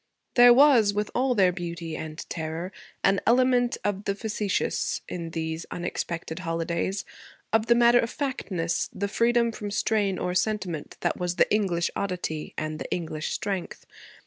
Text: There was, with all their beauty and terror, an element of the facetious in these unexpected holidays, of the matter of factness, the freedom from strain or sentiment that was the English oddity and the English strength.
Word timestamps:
There 0.33 0.51
was, 0.51 0.95
with 0.95 1.11
all 1.13 1.35
their 1.35 1.51
beauty 1.51 1.95
and 1.95 2.27
terror, 2.27 2.71
an 3.03 3.21
element 3.27 3.77
of 3.83 4.05
the 4.05 4.15
facetious 4.15 5.01
in 5.07 5.29
these 5.29 5.67
unexpected 5.69 6.39
holidays, 6.39 7.05
of 7.53 7.67
the 7.67 7.75
matter 7.75 7.99
of 7.99 8.09
factness, 8.09 8.89
the 8.91 9.07
freedom 9.07 9.51
from 9.51 9.69
strain 9.69 10.17
or 10.17 10.33
sentiment 10.33 10.97
that 11.01 11.17
was 11.19 11.35
the 11.35 11.47
English 11.53 11.91
oddity 11.95 12.55
and 12.57 12.79
the 12.79 12.91
English 12.91 13.29
strength. 13.31 13.85